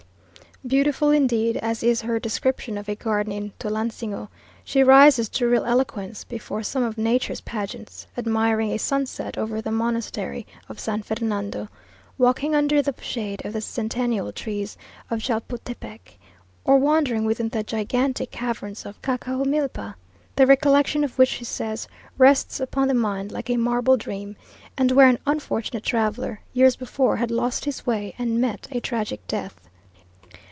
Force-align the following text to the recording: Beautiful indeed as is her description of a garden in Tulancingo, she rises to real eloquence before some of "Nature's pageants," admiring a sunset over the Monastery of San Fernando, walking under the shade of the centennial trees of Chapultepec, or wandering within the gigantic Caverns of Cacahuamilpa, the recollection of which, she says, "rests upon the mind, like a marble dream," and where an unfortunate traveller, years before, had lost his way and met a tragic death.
Beautiful 0.63 1.09
indeed 1.09 1.57
as 1.57 1.81
is 1.81 2.03
her 2.03 2.19
description 2.19 2.77
of 2.77 2.87
a 2.87 2.93
garden 2.93 3.33
in 3.33 3.51
Tulancingo, 3.57 4.29
she 4.63 4.83
rises 4.83 5.27
to 5.29 5.47
real 5.47 5.65
eloquence 5.65 6.23
before 6.23 6.61
some 6.61 6.83
of 6.83 6.99
"Nature's 6.99 7.41
pageants," 7.41 8.05
admiring 8.15 8.71
a 8.71 8.77
sunset 8.77 9.39
over 9.39 9.59
the 9.59 9.71
Monastery 9.71 10.45
of 10.69 10.79
San 10.79 11.01
Fernando, 11.01 11.67
walking 12.19 12.53
under 12.53 12.79
the 12.79 12.93
shade 13.01 13.43
of 13.43 13.53
the 13.53 13.59
centennial 13.59 14.31
trees 14.31 14.77
of 15.09 15.19
Chapultepec, 15.19 16.19
or 16.63 16.77
wandering 16.77 17.25
within 17.25 17.49
the 17.49 17.63
gigantic 17.63 18.29
Caverns 18.29 18.85
of 18.85 19.01
Cacahuamilpa, 19.01 19.95
the 20.35 20.45
recollection 20.45 21.03
of 21.03 21.17
which, 21.17 21.29
she 21.29 21.43
says, 21.43 21.87
"rests 22.19 22.59
upon 22.59 22.87
the 22.87 22.93
mind, 22.93 23.31
like 23.31 23.49
a 23.49 23.57
marble 23.57 23.97
dream," 23.97 24.35
and 24.77 24.91
where 24.91 25.07
an 25.09 25.17
unfortunate 25.25 25.83
traveller, 25.83 26.39
years 26.53 26.75
before, 26.75 27.15
had 27.15 27.31
lost 27.31 27.65
his 27.65 27.87
way 27.87 28.13
and 28.19 28.39
met 28.39 28.67
a 28.71 28.79
tragic 28.79 29.25
death. 29.27 29.67